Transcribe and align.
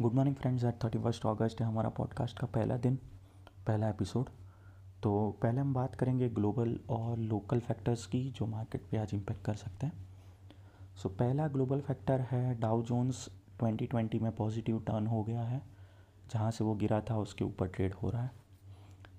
Good 0.00 0.12
morning 0.12 0.36
friends 0.36 0.64
आज 0.64 0.74
thirty 0.84 0.98
first 0.98 1.26
August 1.26 1.60
है 1.60 1.66
हमारा 1.66 1.88
पॉडकास्ट 1.88 2.38
का 2.38 2.46
पहला 2.46 2.76
दिन 2.76 2.98
पहला 3.66 3.88
एपिसोड 3.88 4.26
तो 5.02 5.38
पहले 5.42 5.60
हम 5.60 5.74
बात 5.74 5.94
करेंगे 5.94 6.28
ग्लोबल 6.28 6.80
और 6.90 7.18
लोकल 7.18 7.60
फैक्टर्स 7.60 8.06
की 8.06 8.30
जो 8.30 8.46
मार्केट 8.46 8.82
पे 8.90 8.96
आज 8.96 9.14
इम्पेक्ट 9.14 9.44
कर 9.44 9.54
सकते 9.54 9.86
हैं. 9.86 9.92
सो 10.96 11.08
so, 11.08 11.14
पहला 11.14 11.48
ग्लोबल 11.48 11.80
फैक्टर 11.80 12.20
है 12.20 12.60
डाउ 12.60 12.82
जोन्स 12.82 13.28
2020 13.62 14.20
में 14.20 14.36
पॉजिटिव 14.36 14.78
टर्न 14.86 15.06
हो 15.06 15.22
गया 15.22 15.42
है 15.42 15.62
जहाँ 16.30 16.50
से 16.50 16.64
वो 16.64 16.74
गिरा 16.74 17.00
था 17.00 17.18
उसके 17.18 17.44
ऊपर 17.44 17.68
ट्रेड 17.68 17.94
हो 17.94 18.10
रहा 18.10 18.22
है. 18.22 18.30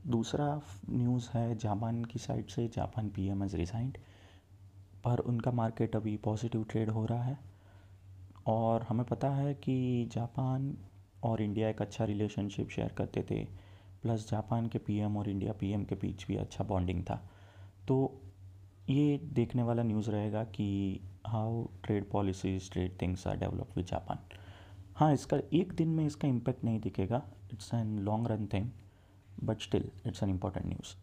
दूसरा 0.07 0.61
न्यूज़ 0.89 1.30
है 1.34 1.55
जापान 1.55 2.05
की 2.05 2.20
साइड 2.20 2.48
से 2.48 2.68
Japan 2.68 3.09
P 3.09 3.27
M 3.27 3.43
as 3.43 3.55
resigned 3.55 3.98
पर 5.04 5.20
उनका 5.20 5.52
मार्केट 5.52 5.96
अभी 5.96 6.18
पॉजिटिव 6.18 6.66
ट्रेड 6.70 6.89
हो 6.89 7.05
रहा 7.05 7.24
है. 7.24 7.58
और 8.50 8.86
हमें 8.89 9.06
पता 9.06 9.30
है 9.30 9.54
कि 9.56 9.78
जापान 10.14 10.74
और 11.24 11.42
इंडिया 11.42 11.70
एक 11.70 11.82
अच्छा 11.82 12.06
रिलेशनशिप 12.06 12.70
शेयर 12.70 12.94
करते 12.98 13.24
थे 13.32 13.44
प्लस 14.02 14.30
जापान 14.30 14.68
के 14.68 14.80
पीएम 14.80 15.18
और 15.18 15.30
इंडिया 15.30 15.54
पीएम 15.60 15.84
के 15.84 15.96
बीच 15.96 16.25
भी 16.28 16.36
अच्छा 16.38 16.64
बॉन्डिंग 16.64 17.04
था। 17.04 17.16
तो 17.88 17.96
ये 18.89 19.18
देखने 19.34 19.64
वाला 19.64 19.84
न्यूज़ 19.84 20.10
रहेगा 20.12 20.44
कि 20.46 20.68
how 21.28 21.64
trade 21.84 22.10
policies 22.12 22.72
trade 22.72 23.02
things 23.02 23.28
are 23.28 23.38
develop 23.38 23.78
with 23.78 23.86
Japan 23.86 24.20
हाँ 24.96 25.14
इसका 25.14 25.38
एक 25.54 25.74
दिन 25.74 25.89
में 25.89 26.06
इसका 26.06 26.28
इम्पेक्ट 26.28 26.64
नहीं 26.64 26.80
दिखेगा। 26.80 27.22
It's 27.54 27.74
an 27.74 27.97
long 28.00 28.28
run 28.28 28.47
thing 28.54 28.70
but 29.44 29.61
still 29.61 29.89
it's 30.08 30.24
an 30.24 30.30
important 30.30 30.66
news 30.66 30.96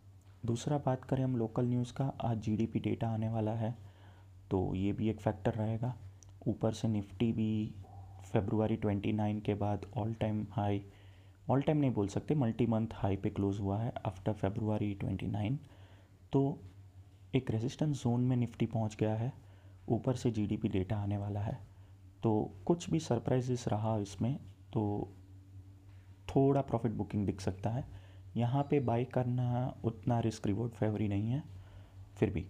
दूसरा 0.47 0.79
बात 0.79 1.05
करें 1.05 1.23
हम 1.25 1.37
लोकल 1.37 1.65
न्यूज़ 1.67 1.93
का, 1.93 2.13
आज 2.21 2.41
जीडीपी 2.41 2.79
डेटा 2.81 3.09
आने 3.09 3.29
वाला 3.29 3.53
है 3.55 3.75
तो 4.51 4.75
ये 4.75 4.93
भी 4.93 5.09
एक 5.11 5.21
फैक्टर 5.21 5.55
रहेगा। 5.55 5.95
ऊपर 6.47 6.73
से 6.73 6.89
निफ्टी 6.89 7.33
भी 7.33 7.75
फेब्रुआरी 8.33 8.77
ट्वेंटी 8.77 9.13
नाइन 9.13 9.41
के 9.41 9.55
बाद 9.55 9.87
all 9.97 10.15
time 10.15 10.47
high 10.51 10.83
all 11.51 11.63
time 11.63 11.79
नहीं 11.79 11.91
बोल 11.91 12.09
सकते 12.09 12.35
मल्टी 12.35 12.66
मंथ 12.66 12.95
हाई 12.95 13.16
पे 13.16 13.30
क्लोज़ 13.30 13.61
हुआ 13.61 13.79
है 13.79 13.93
आफ्टर 14.07 14.33
फेब्रुआरी 14.33 14.93
ट्वेंटी 14.95 15.27
नाइन 15.27 15.59
तो 16.33 16.59
एक 17.35 17.51
रेजिस्टेंस 17.51 18.03
जोन 18.03 18.21
में 18.21 18.37
निफ्टी 18.37 18.66
पहुँच 18.66 18.97
गया 19.01 19.15
है, 19.15 19.33
ऊपर 19.88 20.15
से 20.15 20.30
जीडीपी 20.30 20.69
डेटा 20.69 20.97
आने 20.97 21.16
वाला 21.19 21.41
है। 21.41 21.59
तो 22.23 22.33
कुछ 22.66 22.88
भी 22.91 23.01
सरप्राइजेस 23.01 23.65
रहा 23.69 23.97
इसमें 23.99 24.35
तो 24.73 24.83
थोड़ा 26.29 26.60
प्रॉफिट 26.60 26.93
बुकिंग 26.93 27.27
दिख 27.27 27.41
सकता 27.41 27.71
है। 27.71 27.85
यहाँ 28.37 28.66
पे 28.71 28.81
बाई 28.81 29.05
करना 29.05 29.75
उतना 29.85 30.21
रिस्क 30.21 30.47
रिवॉर्ड 30.47 30.73
फेवरी 30.73 31.09
नहीं 31.09 31.31
है। 31.31 31.43
फिर 32.17 32.31
भी। 32.31 32.45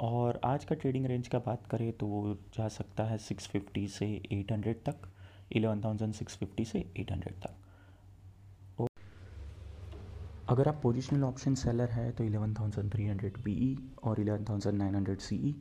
और 0.00 0.40
आज 0.44 0.64
का 0.64 0.74
ट्रेडिंग 0.74 1.06
रेंज 1.06 1.28
का 1.28 1.38
बात 1.38 1.66
करें 1.70 1.92
तो 1.92 2.06
वो 2.06 2.34
जा 2.54 2.68
सकता 2.70 3.04
है 3.04 3.18
सिक्स 3.20 3.48
फिफ्टी 3.48 3.86
से 3.88 4.06
एट 4.32 4.52
हंड्रेड 4.52 4.82
तक 4.84 5.08
इलेवन 5.52 5.80
थाउज़ेंड 5.84 6.12
सिक्स 6.14 6.36
फिफ्टी 6.36 6.64
से 6.64 6.78
एट 6.96 7.12
हंड्रेड 7.12 7.34
तक। 7.36 7.56
अगर 10.48 10.68
आप 10.68 10.80
पोजिशनल 10.82 11.24
ऑप्शन 11.24 11.54
सेलर 11.54 11.90
है 11.90 12.10
तो 12.12 12.24
eleven 12.24 12.54
thousand 12.54 12.92
three 12.92 13.06
hundred 13.06 13.36
B 13.44 13.76
और 14.04 14.20
eleven 14.20 14.44
thousand 14.48 14.78
nine 14.78 14.94
hundred 14.94 15.18
C 15.20 15.36
E 15.48 15.54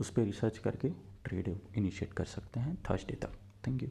उस 0.00 0.10
पर 0.10 0.22
रिसर्च 0.22 0.58
करके 0.58 0.88
ट्रेड 1.24 1.48
इनिशिएट 1.76 2.12
कर 2.12 2.24
सकते 2.26 2.60
हैं 2.60 2.76
थर्सडे 2.90 3.14
तक। 3.16 3.38
Thank 3.66 3.82
you 3.82 3.88